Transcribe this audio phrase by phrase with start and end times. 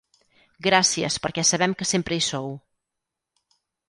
[0.67, 2.49] Gràcies perquè sabem que sempre hi sou.